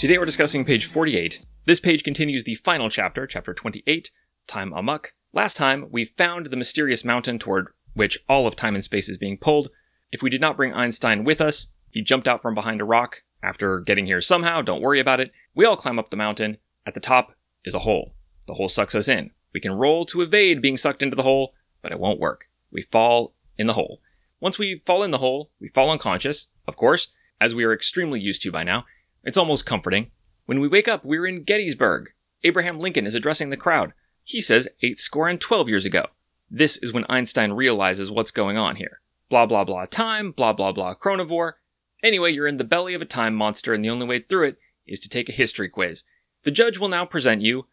Today 0.00 0.16
we're 0.16 0.24
discussing 0.24 0.64
page 0.64 0.86
48. 0.86 1.44
This 1.66 1.78
page 1.78 2.04
continues 2.04 2.44
the 2.44 2.54
final 2.54 2.88
chapter, 2.88 3.26
chapter 3.26 3.52
28, 3.52 4.10
Time 4.46 4.72
Amok. 4.72 5.12
Last 5.34 5.58
time, 5.58 5.88
we 5.90 6.14
found 6.16 6.46
the 6.46 6.56
mysterious 6.56 7.04
mountain 7.04 7.38
toward 7.38 7.66
which 7.92 8.18
all 8.26 8.46
of 8.46 8.56
time 8.56 8.74
and 8.74 8.82
space 8.82 9.10
is 9.10 9.18
being 9.18 9.36
pulled. 9.36 9.68
If 10.10 10.22
we 10.22 10.30
did 10.30 10.40
not 10.40 10.56
bring 10.56 10.72
Einstein 10.72 11.22
with 11.22 11.42
us, 11.42 11.66
he 11.90 12.00
jumped 12.00 12.26
out 12.26 12.40
from 12.40 12.54
behind 12.54 12.80
a 12.80 12.84
rock 12.84 13.16
after 13.42 13.78
getting 13.80 14.06
here 14.06 14.22
somehow, 14.22 14.62
don't 14.62 14.80
worry 14.80 15.00
about 15.00 15.20
it. 15.20 15.32
We 15.54 15.66
all 15.66 15.76
climb 15.76 15.98
up 15.98 16.08
the 16.08 16.16
mountain. 16.16 16.56
At 16.86 16.94
the 16.94 17.00
top 17.00 17.34
is 17.66 17.74
a 17.74 17.80
hole. 17.80 18.14
The 18.46 18.54
hole 18.54 18.70
sucks 18.70 18.94
us 18.94 19.06
in. 19.06 19.32
We 19.52 19.60
can 19.60 19.72
roll 19.72 20.06
to 20.06 20.22
evade 20.22 20.62
being 20.62 20.78
sucked 20.78 21.02
into 21.02 21.14
the 21.14 21.24
hole, 21.24 21.52
but 21.82 21.92
it 21.92 22.00
won't 22.00 22.18
work. 22.18 22.48
We 22.70 22.86
fall 22.90 23.34
in 23.58 23.66
the 23.66 23.74
hole. 23.74 24.00
Once 24.40 24.58
we 24.58 24.82
fall 24.86 25.02
in 25.02 25.10
the 25.10 25.18
hole, 25.18 25.50
we 25.60 25.68
fall 25.68 25.90
unconscious, 25.90 26.46
of 26.66 26.76
course, 26.76 27.08
as 27.38 27.54
we 27.54 27.64
are 27.64 27.74
extremely 27.74 28.18
used 28.18 28.40
to 28.44 28.50
by 28.50 28.64
now, 28.64 28.86
it's 29.24 29.36
almost 29.36 29.66
comforting. 29.66 30.10
When 30.46 30.60
we 30.60 30.68
wake 30.68 30.88
up, 30.88 31.04
we're 31.04 31.26
in 31.26 31.44
Gettysburg. 31.44 32.10
Abraham 32.42 32.80
Lincoln 32.80 33.06
is 33.06 33.14
addressing 33.14 33.50
the 33.50 33.56
crowd. 33.56 33.92
He 34.24 34.40
says 34.40 34.68
eight 34.82 34.98
score 34.98 35.28
and 35.28 35.40
twelve 35.40 35.68
years 35.68 35.84
ago. 35.84 36.06
This 36.50 36.76
is 36.78 36.92
when 36.92 37.04
Einstein 37.08 37.52
realizes 37.52 38.10
what's 38.10 38.30
going 38.30 38.56
on 38.56 38.76
here. 38.76 39.00
Blah 39.28 39.46
blah 39.46 39.64
blah 39.64 39.86
time, 39.86 40.32
blah 40.32 40.52
blah 40.52 40.72
blah 40.72 40.94
chronovore. 40.94 41.54
Anyway, 42.02 42.32
you're 42.32 42.46
in 42.46 42.56
the 42.56 42.64
belly 42.64 42.94
of 42.94 43.02
a 43.02 43.06
time 43.06 43.34
monster, 43.34 43.74
and 43.74 43.84
the 43.84 43.90
only 43.90 44.06
way 44.06 44.20
through 44.20 44.48
it 44.48 44.58
is 44.86 45.00
to 45.00 45.08
take 45.08 45.28
a 45.28 45.32
history 45.32 45.68
quiz. 45.68 46.04
The 46.42 46.50
judge 46.50 46.78
will 46.78 46.88
now 46.88 47.04
present 47.04 47.42
you 47.42 47.66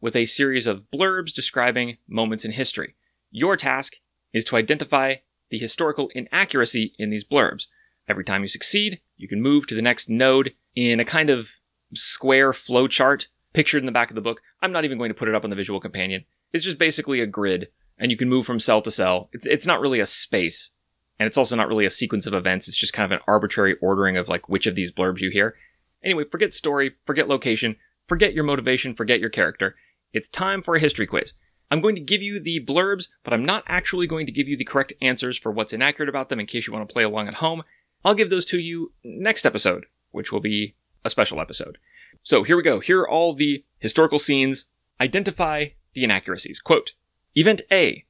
with 0.00 0.14
a 0.14 0.26
series 0.26 0.66
of 0.66 0.90
blurbs 0.90 1.32
describing 1.32 1.96
moments 2.06 2.44
in 2.44 2.52
history. 2.52 2.94
Your 3.30 3.56
task 3.56 3.96
is 4.32 4.44
to 4.44 4.56
identify 4.56 5.16
the 5.50 5.58
historical 5.58 6.10
inaccuracy 6.14 6.94
in 6.98 7.10
these 7.10 7.24
blurbs. 7.24 7.66
Every 8.08 8.24
time 8.24 8.42
you 8.42 8.48
succeed, 8.48 9.00
you 9.20 9.28
can 9.28 9.42
move 9.42 9.66
to 9.66 9.74
the 9.74 9.82
next 9.82 10.08
node 10.08 10.52
in 10.74 11.00
a 11.00 11.04
kind 11.04 11.30
of 11.30 11.50
square 11.92 12.52
flow 12.52 12.86
chart 12.86 13.28
pictured 13.52 13.78
in 13.78 13.86
the 13.86 13.92
back 13.92 14.10
of 14.10 14.14
the 14.14 14.20
book. 14.20 14.40
I'm 14.62 14.72
not 14.72 14.84
even 14.84 14.98
going 14.98 15.10
to 15.10 15.14
put 15.14 15.28
it 15.28 15.34
up 15.34 15.44
on 15.44 15.50
the 15.50 15.56
visual 15.56 15.80
companion. 15.80 16.24
It's 16.52 16.64
just 16.64 16.78
basically 16.78 17.20
a 17.20 17.26
grid, 17.26 17.68
and 17.98 18.10
you 18.10 18.16
can 18.16 18.28
move 18.28 18.46
from 18.46 18.60
cell 18.60 18.82
to 18.82 18.90
cell. 18.90 19.28
It's 19.32 19.46
it's 19.46 19.66
not 19.66 19.80
really 19.80 20.00
a 20.00 20.06
space, 20.06 20.70
and 21.18 21.26
it's 21.26 21.38
also 21.38 21.56
not 21.56 21.68
really 21.68 21.84
a 21.84 21.90
sequence 21.90 22.26
of 22.26 22.34
events. 22.34 22.68
It's 22.68 22.76
just 22.76 22.92
kind 22.92 23.04
of 23.04 23.16
an 23.16 23.24
arbitrary 23.26 23.76
ordering 23.80 24.16
of 24.16 24.28
like 24.28 24.48
which 24.48 24.66
of 24.66 24.74
these 24.74 24.92
blurbs 24.92 25.20
you 25.20 25.30
hear. 25.30 25.54
Anyway, 26.02 26.24
forget 26.30 26.52
story, 26.52 26.92
forget 27.06 27.28
location, 27.28 27.76
forget 28.08 28.32
your 28.32 28.44
motivation, 28.44 28.94
forget 28.94 29.20
your 29.20 29.30
character. 29.30 29.76
It's 30.12 30.28
time 30.28 30.62
for 30.62 30.74
a 30.74 30.80
history 30.80 31.06
quiz. 31.06 31.34
I'm 31.70 31.80
going 31.80 31.94
to 31.94 32.00
give 32.00 32.20
you 32.20 32.40
the 32.40 32.64
blurbs, 32.64 33.08
but 33.22 33.32
I'm 33.32 33.44
not 33.44 33.62
actually 33.68 34.08
going 34.08 34.26
to 34.26 34.32
give 34.32 34.48
you 34.48 34.56
the 34.56 34.64
correct 34.64 34.92
answers 35.00 35.38
for 35.38 35.52
what's 35.52 35.72
inaccurate 35.72 36.08
about 36.08 36.28
them 36.28 36.40
in 36.40 36.46
case 36.46 36.66
you 36.66 36.72
want 36.72 36.88
to 36.88 36.92
play 36.92 37.04
along 37.04 37.28
at 37.28 37.34
home. 37.34 37.62
I'll 38.04 38.14
give 38.14 38.30
those 38.30 38.44
to 38.46 38.58
you 38.58 38.92
next 39.04 39.44
episode 39.44 39.86
which 40.12 40.32
will 40.32 40.40
be 40.40 40.74
a 41.04 41.10
special 41.10 41.40
episode. 41.40 41.78
So 42.22 42.42
here 42.42 42.56
we 42.56 42.62
go. 42.62 42.80
Here 42.80 43.00
are 43.00 43.08
all 43.08 43.34
the 43.34 43.64
historical 43.78 44.18
scenes. 44.18 44.66
Identify 45.00 45.68
the 45.94 46.04
inaccuracies. 46.04 46.60
Quote, 46.60 46.92
Event 47.34 47.62
A. 47.70 48.04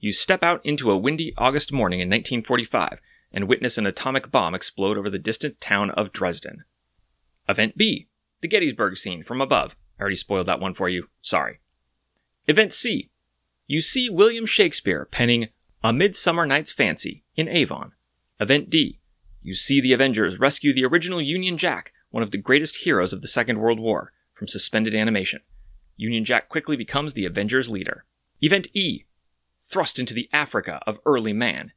You 0.00 0.12
step 0.12 0.42
out 0.42 0.64
into 0.64 0.90
a 0.90 0.98
windy 0.98 1.32
August 1.38 1.72
morning 1.72 2.00
in 2.00 2.08
1945 2.08 3.00
and 3.32 3.48
witness 3.48 3.78
an 3.78 3.86
atomic 3.86 4.30
bomb 4.30 4.54
explode 4.54 4.98
over 4.98 5.10
the 5.10 5.18
distant 5.18 5.60
town 5.60 5.90
of 5.90 6.12
Dresden. 6.12 6.64
Event 7.48 7.76
B. 7.76 8.08
The 8.40 8.48
Gettysburg 8.48 8.96
scene 8.96 9.22
from 9.22 9.40
above. 9.40 9.74
I 9.98 10.02
already 10.02 10.16
spoiled 10.16 10.46
that 10.46 10.60
one 10.60 10.74
for 10.74 10.88
you. 10.88 11.08
Sorry. 11.22 11.60
Event 12.46 12.72
C. 12.72 13.10
You 13.66 13.80
see 13.80 14.10
William 14.10 14.44
Shakespeare 14.44 15.06
penning 15.10 15.48
A 15.82 15.92
Midsummer 15.92 16.44
Night's 16.44 16.72
Fancy 16.72 17.24
in 17.36 17.48
Avon. 17.48 17.92
Event 18.40 18.68
D. 18.68 19.00
You 19.44 19.54
see 19.54 19.78
the 19.78 19.92
Avengers 19.92 20.40
rescue 20.40 20.72
the 20.72 20.86
original 20.86 21.20
Union 21.20 21.58
Jack, 21.58 21.92
one 22.10 22.22
of 22.22 22.30
the 22.30 22.38
greatest 22.38 22.76
heroes 22.76 23.12
of 23.12 23.20
the 23.20 23.28
Second 23.28 23.58
World 23.58 23.78
War, 23.78 24.10
from 24.32 24.48
suspended 24.48 24.94
animation. 24.94 25.42
Union 25.98 26.24
Jack 26.24 26.48
quickly 26.48 26.78
becomes 26.78 27.12
the 27.12 27.26
Avengers' 27.26 27.68
leader. 27.68 28.06
Event 28.40 28.68
E 28.72 29.04
Thrust 29.60 29.98
into 29.98 30.14
the 30.14 30.30
Africa 30.32 30.80
of 30.86 30.98
early 31.04 31.34
man. 31.34 31.72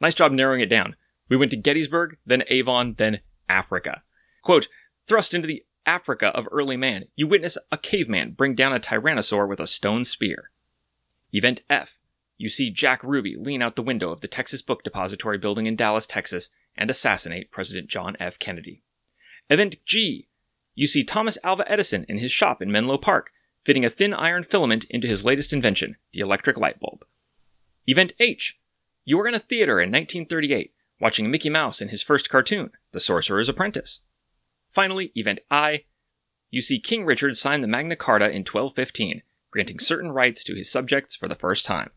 Nice 0.00 0.14
job 0.14 0.32
narrowing 0.32 0.62
it 0.62 0.70
down. 0.70 0.96
We 1.28 1.36
went 1.36 1.50
to 1.50 1.58
Gettysburg, 1.58 2.16
then 2.24 2.42
Avon, 2.48 2.94
then 2.96 3.20
Africa. 3.50 4.02
Quote, 4.42 4.68
Thrust 5.06 5.34
into 5.34 5.46
the 5.46 5.62
Africa 5.84 6.28
of 6.28 6.48
early 6.50 6.78
man. 6.78 7.04
You 7.16 7.26
witness 7.26 7.58
a 7.70 7.76
caveman 7.76 8.32
bring 8.32 8.54
down 8.54 8.72
a 8.72 8.80
tyrannosaur 8.80 9.46
with 9.46 9.60
a 9.60 9.66
stone 9.66 10.04
spear. 10.04 10.50
Event 11.34 11.64
F. 11.68 11.98
You 12.38 12.48
see 12.48 12.70
Jack 12.70 13.04
Ruby 13.04 13.36
lean 13.36 13.60
out 13.60 13.76
the 13.76 13.82
window 13.82 14.10
of 14.10 14.22
the 14.22 14.28
Texas 14.28 14.62
Book 14.62 14.82
Depository 14.82 15.36
building 15.36 15.66
in 15.66 15.76
Dallas, 15.76 16.06
Texas, 16.06 16.48
and 16.76 16.90
assassinate 16.90 17.50
President 17.50 17.88
John 17.88 18.16
F. 18.18 18.38
Kennedy. 18.38 18.82
Event 19.50 19.76
G. 19.84 20.28
You 20.74 20.86
see 20.86 21.04
Thomas 21.04 21.38
Alva 21.44 21.70
Edison 21.70 22.04
in 22.08 22.18
his 22.18 22.32
shop 22.32 22.60
in 22.60 22.72
Menlo 22.72 22.98
Park, 22.98 23.30
fitting 23.64 23.84
a 23.84 23.90
thin 23.90 24.12
iron 24.12 24.44
filament 24.44 24.84
into 24.90 25.06
his 25.06 25.24
latest 25.24 25.52
invention, 25.52 25.96
the 26.12 26.20
electric 26.20 26.58
light 26.58 26.80
bulb. 26.80 27.04
Event 27.86 28.12
H. 28.18 28.58
You 29.04 29.20
are 29.20 29.28
in 29.28 29.34
a 29.34 29.38
theater 29.38 29.80
in 29.80 29.90
1938, 29.90 30.72
watching 31.00 31.30
Mickey 31.30 31.50
Mouse 31.50 31.80
in 31.80 31.88
his 31.88 32.02
first 32.02 32.30
cartoon, 32.30 32.70
The 32.92 33.00
Sorcerer's 33.00 33.48
Apprentice. 33.48 34.00
Finally, 34.72 35.12
Event 35.14 35.40
I. 35.50 35.84
You 36.50 36.62
see 36.62 36.80
King 36.80 37.04
Richard 37.04 37.36
sign 37.36 37.60
the 37.60 37.68
Magna 37.68 37.96
Carta 37.96 38.26
in 38.26 38.40
1215, 38.40 39.22
granting 39.50 39.78
certain 39.78 40.10
rights 40.10 40.42
to 40.44 40.54
his 40.54 40.70
subjects 40.70 41.14
for 41.14 41.28
the 41.28 41.34
first 41.34 41.64
time. 41.64 41.90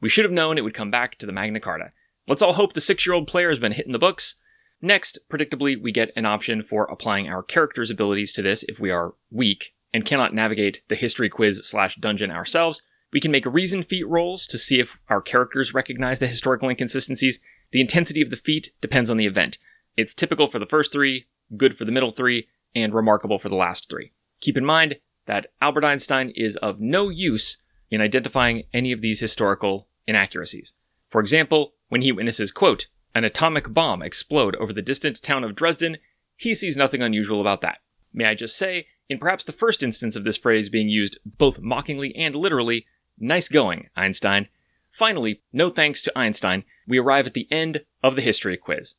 We 0.00 0.08
should 0.08 0.24
have 0.24 0.32
known 0.32 0.58
it 0.58 0.64
would 0.64 0.74
come 0.74 0.90
back 0.90 1.18
to 1.18 1.26
the 1.26 1.32
Magna 1.32 1.60
Carta, 1.60 1.92
Let's 2.28 2.42
all 2.42 2.54
hope 2.54 2.72
the 2.72 2.80
six 2.80 3.06
year 3.06 3.14
old 3.14 3.26
player 3.26 3.48
has 3.48 3.58
been 3.58 3.72
hitting 3.72 3.92
the 3.92 3.98
books. 3.98 4.36
Next, 4.80 5.18
predictably, 5.30 5.80
we 5.80 5.92
get 5.92 6.10
an 6.16 6.26
option 6.26 6.62
for 6.62 6.84
applying 6.84 7.28
our 7.28 7.42
character's 7.42 7.90
abilities 7.90 8.32
to 8.32 8.42
this 8.42 8.64
if 8.64 8.80
we 8.80 8.90
are 8.90 9.14
weak 9.30 9.74
and 9.94 10.04
cannot 10.04 10.34
navigate 10.34 10.82
the 10.88 10.96
history 10.96 11.28
quiz 11.28 11.60
slash 11.64 11.96
dungeon 11.96 12.30
ourselves. 12.30 12.82
We 13.12 13.20
can 13.20 13.30
make 13.30 13.44
reason 13.46 13.82
feat 13.82 14.06
rolls 14.08 14.46
to 14.46 14.58
see 14.58 14.80
if 14.80 14.96
our 15.08 15.20
characters 15.20 15.74
recognize 15.74 16.18
the 16.18 16.26
historical 16.26 16.68
inconsistencies. 16.68 17.40
The 17.70 17.80
intensity 17.80 18.22
of 18.22 18.30
the 18.30 18.36
feat 18.36 18.70
depends 18.80 19.10
on 19.10 19.18
the 19.18 19.26
event. 19.26 19.58
It's 19.96 20.14
typical 20.14 20.48
for 20.48 20.58
the 20.58 20.66
first 20.66 20.92
three, 20.92 21.26
good 21.56 21.76
for 21.76 21.84
the 21.84 21.92
middle 21.92 22.10
three, 22.10 22.48
and 22.74 22.94
remarkable 22.94 23.38
for 23.38 23.50
the 23.50 23.56
last 23.56 23.90
three. 23.90 24.12
Keep 24.40 24.56
in 24.56 24.64
mind 24.64 24.96
that 25.26 25.48
Albert 25.60 25.84
Einstein 25.84 26.32
is 26.34 26.56
of 26.56 26.80
no 26.80 27.08
use 27.08 27.58
in 27.90 28.00
identifying 28.00 28.64
any 28.72 28.92
of 28.92 29.02
these 29.02 29.20
historical 29.20 29.88
inaccuracies. 30.06 30.72
For 31.10 31.20
example, 31.20 31.74
when 31.92 32.00
he 32.00 32.10
witnesses, 32.10 32.50
quote, 32.50 32.86
an 33.14 33.22
atomic 33.22 33.74
bomb 33.74 34.00
explode 34.00 34.56
over 34.56 34.72
the 34.72 34.80
distant 34.80 35.22
town 35.22 35.44
of 35.44 35.54
Dresden, 35.54 35.98
he 36.34 36.54
sees 36.54 36.74
nothing 36.74 37.02
unusual 37.02 37.38
about 37.38 37.60
that. 37.60 37.80
May 38.14 38.24
I 38.24 38.34
just 38.34 38.56
say, 38.56 38.86
in 39.10 39.18
perhaps 39.18 39.44
the 39.44 39.52
first 39.52 39.82
instance 39.82 40.16
of 40.16 40.24
this 40.24 40.38
phrase 40.38 40.70
being 40.70 40.88
used 40.88 41.18
both 41.36 41.60
mockingly 41.60 42.16
and 42.16 42.34
literally, 42.34 42.86
nice 43.18 43.46
going, 43.46 43.90
Einstein. 43.94 44.48
Finally, 44.90 45.42
no 45.52 45.68
thanks 45.68 46.00
to 46.00 46.18
Einstein, 46.18 46.64
we 46.88 46.98
arrive 46.98 47.26
at 47.26 47.34
the 47.34 47.46
end 47.50 47.84
of 48.02 48.16
the 48.16 48.22
history 48.22 48.56
quiz. 48.56 48.94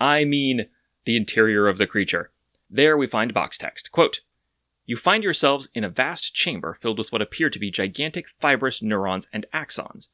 I 0.00 0.24
mean, 0.24 0.66
the 1.04 1.16
interior 1.16 1.66
of 1.66 1.78
the 1.78 1.86
creature. 1.88 2.30
There 2.70 2.96
we 2.96 3.08
find 3.08 3.34
box 3.34 3.58
text. 3.58 3.90
Quote, 3.90 4.20
you 4.84 4.96
find 4.96 5.24
yourselves 5.24 5.68
in 5.74 5.82
a 5.82 5.90
vast 5.90 6.32
chamber 6.32 6.74
filled 6.74 6.98
with 6.98 7.10
what 7.10 7.22
appear 7.22 7.50
to 7.50 7.58
be 7.58 7.72
gigantic 7.72 8.26
fibrous 8.40 8.82
neurons 8.82 9.26
and 9.32 9.46
axons. 9.52 10.10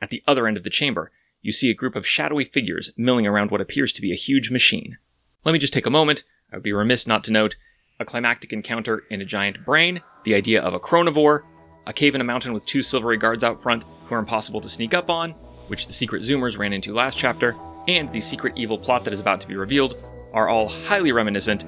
At 0.00 0.08
the 0.08 0.22
other 0.26 0.46
end 0.46 0.56
of 0.56 0.64
the 0.64 0.70
chamber, 0.70 1.12
you 1.48 1.52
see 1.52 1.70
a 1.70 1.74
group 1.74 1.96
of 1.96 2.06
shadowy 2.06 2.44
figures 2.44 2.90
milling 2.98 3.26
around 3.26 3.50
what 3.50 3.62
appears 3.62 3.90
to 3.94 4.02
be 4.02 4.12
a 4.12 4.16
huge 4.16 4.50
machine. 4.50 4.98
Let 5.46 5.54
me 5.54 5.58
just 5.58 5.72
take 5.72 5.86
a 5.86 5.90
moment. 5.90 6.22
I 6.52 6.56
would 6.56 6.62
be 6.62 6.74
remiss 6.74 7.06
not 7.06 7.24
to 7.24 7.32
note 7.32 7.56
a 7.98 8.04
climactic 8.04 8.52
encounter 8.52 9.04
in 9.08 9.22
a 9.22 9.24
giant 9.24 9.64
brain, 9.64 10.02
the 10.26 10.34
idea 10.34 10.60
of 10.60 10.74
a 10.74 10.78
chronovore, 10.78 11.44
a 11.86 11.94
cave 11.94 12.14
in 12.14 12.20
a 12.20 12.24
mountain 12.24 12.52
with 12.52 12.66
two 12.66 12.82
silvery 12.82 13.16
guards 13.16 13.42
out 13.42 13.62
front 13.62 13.82
who 14.04 14.14
are 14.14 14.18
impossible 14.18 14.60
to 14.60 14.68
sneak 14.68 14.92
up 14.92 15.08
on, 15.08 15.30
which 15.68 15.86
the 15.86 15.94
secret 15.94 16.22
Zoomers 16.22 16.58
ran 16.58 16.74
into 16.74 16.92
last 16.92 17.16
chapter, 17.16 17.56
and 17.88 18.12
the 18.12 18.20
secret 18.20 18.52
evil 18.54 18.76
plot 18.76 19.04
that 19.04 19.14
is 19.14 19.20
about 19.20 19.40
to 19.40 19.48
be 19.48 19.56
revealed 19.56 19.94
are 20.34 20.50
all 20.50 20.68
highly 20.68 21.12
reminiscent 21.12 21.64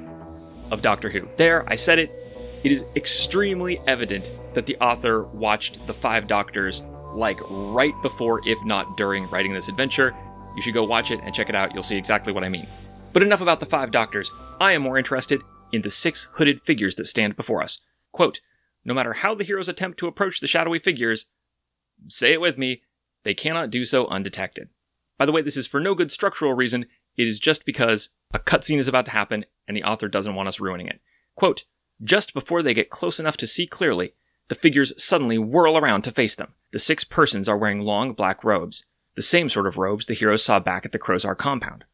of 0.70 0.82
Doctor 0.82 1.08
Who. 1.08 1.26
There, 1.38 1.66
I 1.72 1.74
said 1.74 1.98
it. 1.98 2.10
It 2.64 2.70
is 2.70 2.84
extremely 2.96 3.80
evident 3.86 4.30
that 4.52 4.66
the 4.66 4.76
author 4.76 5.22
watched 5.22 5.86
The 5.86 5.94
Five 5.94 6.26
Doctors 6.26 6.82
like 7.14 7.40
right 7.48 7.94
before, 8.02 8.46
if 8.46 8.62
not 8.64 8.96
during, 8.96 9.28
writing 9.30 9.52
this 9.52 9.68
adventure. 9.68 10.14
You 10.56 10.62
should 10.62 10.74
go 10.74 10.84
watch 10.84 11.10
it 11.10 11.20
and 11.22 11.34
check 11.34 11.48
it 11.48 11.54
out. 11.54 11.74
You'll 11.74 11.82
see 11.82 11.96
exactly 11.96 12.32
what 12.32 12.44
I 12.44 12.48
mean. 12.48 12.68
But 13.12 13.22
enough 13.22 13.40
about 13.40 13.60
the 13.60 13.66
Five 13.66 13.90
Doctors. 13.90 14.30
I 14.60 14.72
am 14.72 14.82
more 14.82 14.98
interested 14.98 15.42
in 15.72 15.82
the 15.82 15.90
six 15.90 16.28
hooded 16.34 16.62
figures 16.62 16.94
that 16.96 17.06
stand 17.06 17.36
before 17.36 17.62
us. 17.62 17.80
Quote, 18.12 18.40
no 18.84 18.94
matter 18.94 19.12
how 19.12 19.34
the 19.34 19.44
heroes 19.44 19.68
attempt 19.68 19.98
to 19.98 20.06
approach 20.06 20.40
the 20.40 20.46
shadowy 20.46 20.78
figures, 20.78 21.26
say 22.08 22.32
it 22.32 22.40
with 22.40 22.58
me, 22.58 22.82
they 23.24 23.34
cannot 23.34 23.70
do 23.70 23.84
so 23.84 24.06
undetected. 24.06 24.68
By 25.18 25.26
the 25.26 25.32
way, 25.32 25.42
this 25.42 25.56
is 25.56 25.66
for 25.66 25.80
no 25.80 25.94
good 25.94 26.10
structural 26.10 26.54
reason, 26.54 26.86
it 27.16 27.28
is 27.28 27.38
just 27.38 27.66
because 27.66 28.08
a 28.32 28.38
cutscene 28.38 28.78
is 28.78 28.88
about 28.88 29.04
to 29.06 29.10
happen 29.10 29.44
and 29.68 29.76
the 29.76 29.84
author 29.84 30.08
doesn't 30.08 30.34
want 30.34 30.48
us 30.48 30.60
ruining 30.60 30.86
it. 30.86 31.00
Quote, 31.34 31.64
just 32.02 32.32
before 32.32 32.62
they 32.62 32.74
get 32.74 32.90
close 32.90 33.20
enough 33.20 33.36
to 33.38 33.46
see 33.46 33.66
clearly, 33.66 34.14
the 34.48 34.54
figures 34.54 34.92
suddenly 35.02 35.38
whirl 35.38 35.76
around 35.76 36.02
to 36.02 36.12
face 36.12 36.34
them. 36.34 36.54
The 36.72 36.78
six 36.78 37.04
persons 37.04 37.48
are 37.48 37.58
wearing 37.58 37.80
long 37.80 38.12
black 38.12 38.44
robes, 38.44 38.84
the 39.16 39.22
same 39.22 39.48
sort 39.48 39.66
of 39.66 39.76
robes 39.76 40.06
the 40.06 40.14
heroes 40.14 40.44
saw 40.44 40.60
back 40.60 40.84
at 40.84 40.92
the 40.92 40.98
Crozar 40.98 41.36
compound. 41.36 41.84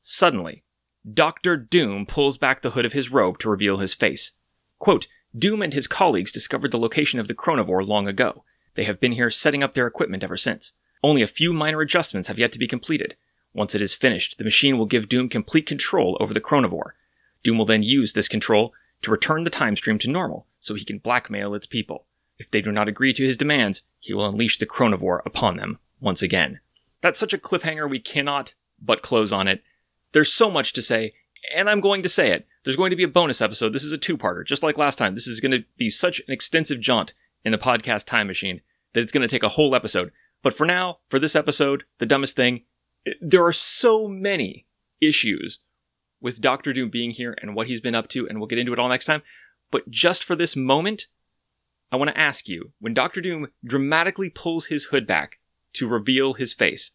Suddenly, 0.00 0.64
Doctor 1.12 1.56
Doom 1.56 2.06
pulls 2.06 2.38
back 2.38 2.62
the 2.62 2.70
hood 2.70 2.84
of 2.84 2.92
his 2.92 3.12
robe 3.12 3.38
to 3.38 3.50
reveal 3.50 3.78
his 3.78 3.94
face. 3.94 4.32
Quote, 4.78 5.06
Doom 5.36 5.62
and 5.62 5.74
his 5.74 5.86
colleagues 5.86 6.32
discovered 6.32 6.70
the 6.70 6.78
location 6.78 7.20
of 7.20 7.28
the 7.28 7.34
chronovore 7.34 7.86
long 7.86 8.08
ago. 8.08 8.44
They 8.74 8.84
have 8.84 9.00
been 9.00 9.12
here 9.12 9.30
setting 9.30 9.62
up 9.62 9.74
their 9.74 9.86
equipment 9.86 10.24
ever 10.24 10.36
since. 10.36 10.72
Only 11.02 11.22
a 11.22 11.28
few 11.28 11.52
minor 11.52 11.80
adjustments 11.80 12.28
have 12.28 12.38
yet 12.38 12.52
to 12.52 12.58
be 12.58 12.66
completed. 12.66 13.16
Once 13.52 13.74
it 13.74 13.82
is 13.82 13.94
finished, 13.94 14.38
the 14.38 14.44
machine 14.44 14.78
will 14.78 14.86
give 14.86 15.08
Doom 15.08 15.28
complete 15.28 15.66
control 15.66 16.16
over 16.20 16.32
the 16.32 16.40
chronovore. 16.40 16.92
Doom 17.42 17.58
will 17.58 17.64
then 17.64 17.82
use 17.82 18.12
this 18.12 18.28
control 18.28 18.72
to 19.02 19.10
return 19.10 19.44
the 19.44 19.50
time 19.50 19.76
stream 19.76 19.98
to 19.98 20.10
normal 20.10 20.46
so 20.60 20.74
he 20.74 20.84
can 20.84 20.98
blackmail 20.98 21.54
its 21.54 21.66
people. 21.66 22.06
If 22.38 22.50
they 22.50 22.60
do 22.60 22.72
not 22.72 22.88
agree 22.88 23.12
to 23.12 23.24
his 23.24 23.36
demands, 23.36 23.82
he 23.98 24.14
will 24.14 24.28
unleash 24.28 24.58
the 24.58 24.66
chronovore 24.66 25.20
upon 25.26 25.56
them 25.56 25.78
once 26.00 26.22
again. 26.22 26.60
That's 27.00 27.18
such 27.18 27.32
a 27.32 27.38
cliffhanger 27.38 27.88
we 27.88 28.00
cannot 28.00 28.54
but 28.80 29.02
close 29.02 29.32
on 29.32 29.48
it. 29.48 29.62
There's 30.12 30.32
so 30.32 30.50
much 30.50 30.72
to 30.74 30.82
say, 30.82 31.14
and 31.54 31.68
I'm 31.68 31.80
going 31.80 32.02
to 32.02 32.08
say 32.08 32.30
it. 32.30 32.46
There's 32.64 32.76
going 32.76 32.90
to 32.90 32.96
be 32.96 33.02
a 33.02 33.08
bonus 33.08 33.40
episode. 33.40 33.72
This 33.72 33.84
is 33.84 33.92
a 33.92 33.98
two-parter, 33.98 34.44
just 34.44 34.62
like 34.62 34.78
last 34.78 34.98
time. 34.98 35.14
This 35.14 35.26
is 35.26 35.40
going 35.40 35.52
to 35.52 35.64
be 35.76 35.90
such 35.90 36.20
an 36.20 36.32
extensive 36.32 36.80
jaunt 36.80 37.14
in 37.44 37.52
the 37.52 37.58
podcast 37.58 38.06
time 38.06 38.26
machine 38.26 38.60
that 38.92 39.00
it's 39.00 39.12
going 39.12 39.26
to 39.26 39.28
take 39.28 39.42
a 39.42 39.50
whole 39.50 39.74
episode. 39.74 40.12
But 40.42 40.56
for 40.56 40.66
now, 40.66 40.98
for 41.08 41.18
this 41.18 41.36
episode, 41.36 41.84
the 41.98 42.06
dumbest 42.06 42.36
thing, 42.36 42.62
eh, 43.06 43.12
there 43.20 43.44
are 43.44 43.52
so 43.52 44.08
many 44.08 44.66
issues 45.00 45.60
with 46.20 46.40
Doctor 46.40 46.72
Doom 46.72 46.90
being 46.90 47.10
here 47.10 47.36
and 47.40 47.54
what 47.54 47.66
he's 47.68 47.80
been 47.80 47.94
up 47.94 48.08
to, 48.08 48.28
and 48.28 48.38
we'll 48.38 48.48
get 48.48 48.58
into 48.58 48.72
it 48.72 48.78
all 48.78 48.88
next 48.88 49.04
time. 49.04 49.22
But 49.70 49.88
just 49.90 50.24
for 50.24 50.34
this 50.34 50.56
moment, 50.56 51.06
I 51.90 51.96
want 51.96 52.10
to 52.10 52.18
ask 52.18 52.48
you 52.48 52.72
when 52.80 52.94
Doctor 52.94 53.20
Doom 53.20 53.48
dramatically 53.64 54.30
pulls 54.30 54.66
his 54.66 54.84
hood 54.86 55.06
back 55.06 55.38
to 55.74 55.88
reveal 55.88 56.34
his 56.34 56.52
face, 56.52 56.92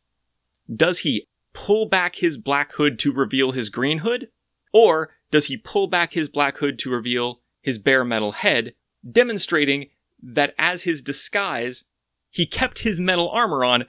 does 0.73 0.99
he 0.99 1.27
pull 1.53 1.87
back 1.87 2.17
his 2.17 2.37
black 2.37 2.73
hood 2.73 2.99
to 2.99 3.11
reveal 3.11 3.51
his 3.51 3.69
green 3.69 3.99
hood? 3.99 4.29
Or 4.71 5.11
does 5.31 5.47
he 5.47 5.57
pull 5.57 5.87
back 5.87 6.13
his 6.13 6.29
black 6.29 6.57
hood 6.57 6.79
to 6.79 6.89
reveal 6.89 7.41
his 7.61 7.77
bare 7.77 8.03
metal 8.03 8.33
head, 8.33 8.73
demonstrating 9.09 9.89
that 10.21 10.53
as 10.57 10.83
his 10.83 11.01
disguise, 11.01 11.85
he 12.29 12.45
kept 12.45 12.79
his 12.79 12.99
metal 12.99 13.29
armor 13.29 13.63
on, 13.63 13.85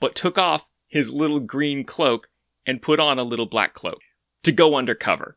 but 0.00 0.14
took 0.14 0.38
off 0.38 0.68
his 0.86 1.12
little 1.12 1.40
green 1.40 1.84
cloak 1.84 2.28
and 2.66 2.82
put 2.82 3.00
on 3.00 3.18
a 3.18 3.24
little 3.24 3.46
black 3.46 3.74
cloak 3.74 4.00
to 4.42 4.52
go 4.52 4.76
undercover. 4.76 5.36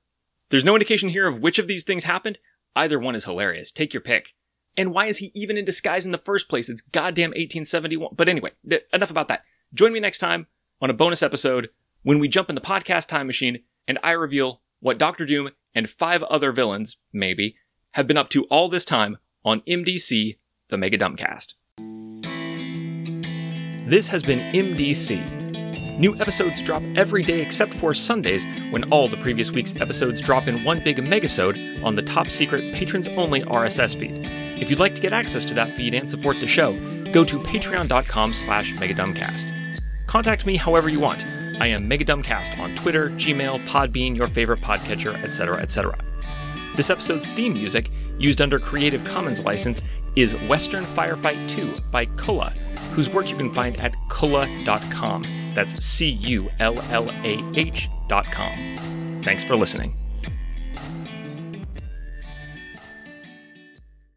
There's 0.50 0.64
no 0.64 0.76
indication 0.76 1.10
here 1.10 1.28
of 1.28 1.40
which 1.40 1.60
of 1.60 1.68
these 1.68 1.84
things 1.84 2.04
happened. 2.04 2.38
Either 2.76 3.00
one 3.00 3.16
is 3.16 3.26
hilarious. 3.26 3.72
Take 3.72 3.94
your 3.94 4.02
pick. 4.02 4.34
And 4.78 4.94
why 4.94 5.08
is 5.08 5.18
he 5.18 5.32
even 5.34 5.58
in 5.58 5.66
disguise 5.66 6.06
in 6.06 6.12
the 6.12 6.18
first 6.18 6.48
place? 6.50 6.70
It's 6.70 6.82
goddamn 6.82 7.32
1871. 7.32 8.14
But 8.16 8.30
anyway, 8.30 8.52
th- 8.68 8.86
enough 8.94 9.12
about 9.12 9.28
that. 9.28 9.44
Join 9.74 9.94
me 9.94 10.00
next 10.00 10.20
time 10.20 10.48
on 10.82 10.90
a 10.90 10.94
bonus 10.94 11.22
episode 11.22 11.70
when 12.04 12.20
we 12.20 12.28
jump 12.28 12.50
in 12.50 12.56
the 12.56 12.62
podcast 12.62 13.08
time 13.08 13.28
machine 13.28 13.60
and 13.88 14.00
I 14.04 14.12
reveal 14.12 14.62
what 14.80 14.98
Doctor 14.98 15.26
Doom 15.26 15.52
and 15.76 15.90
five 15.90 16.24
other 16.24 16.52
villains, 16.52 16.98
maybe, 17.14 17.56
have 17.92 18.08
been 18.08 18.18
up 18.18 18.30
to 18.30 18.46
all 18.46 18.70
this 18.70 18.86
time 18.86 19.18
on 19.44 19.62
MDC, 19.62 20.38
the 20.70 20.78
Mega 20.78 20.98
Dumbcast. 20.98 21.54
This 23.88 24.08
has 24.08 24.24
been 24.24 24.40
MDC. 24.54 26.00
New 26.00 26.16
episodes 26.16 26.62
drop 26.62 26.82
every 26.96 27.22
day 27.22 27.42
except 27.42 27.74
for 27.76 27.94
Sundays, 27.94 28.46
when 28.72 28.90
all 28.92 29.08
the 29.08 29.18
previous 29.18 29.52
week's 29.52 29.76
episodes 29.82 30.22
drop 30.22 30.48
in 30.48 30.64
one 30.64 30.84
big 30.84 30.98
megasode 30.98 31.84
on 31.84 31.96
the 31.96 32.02
top 32.02 32.28
secret 32.28 32.74
patrons 32.74 33.08
only 33.10 33.42
RSS 33.42 34.00
feed. 34.00 34.41
If 34.62 34.70
you'd 34.70 34.80
like 34.80 34.94
to 34.96 35.02
get 35.02 35.12
access 35.12 35.44
to 35.46 35.56
that 35.56 35.76
feed 35.76 35.96
and 35.96 36.08
support 36.08 36.40
the 36.40 36.48
show, 36.48 36.74
go 37.12 37.26
to 37.26 37.40
patreon.com 37.40 38.34
slash 38.34 38.74
megadumbcast. 38.76 39.82
Contact 40.06 40.46
me 40.46 40.56
however 40.56 40.88
you 40.88 41.00
want. 41.00 41.26
I 41.60 41.68
am 41.68 41.90
Megadumbcast 41.90 42.60
on 42.60 42.76
Twitter, 42.76 43.10
Gmail, 43.12 43.66
Podbean, 43.68 44.16
your 44.16 44.28
favorite 44.28 44.62
podcatcher, 44.62 45.16
etc., 45.24 45.58
etc. 45.58 45.98
This 46.76 46.90
episode's 46.90 47.28
theme 47.28 47.54
music, 47.54 47.90
used 48.20 48.42
under 48.42 48.60
Creative 48.60 49.04
Commons 49.04 49.44
license, 49.44 49.82
is 50.16 50.34
Western 50.48 50.84
Firefight 50.84 51.48
2 51.50 51.74
by 51.92 52.06
Cullah, 52.06 52.52
whose 52.94 53.10
work 53.10 53.30
you 53.30 53.36
can 53.36 53.54
find 53.54 53.80
at 53.82 53.94
cullah.com. 54.10 55.24
That's 55.56 55.84
C 55.84 56.10
U 56.10 56.50
L 56.60 56.80
L 56.92 57.10
A 57.24 57.44
H.com. 57.56 59.22
Thanks 59.24 59.44
for 59.44 59.56
listening. 59.56 60.01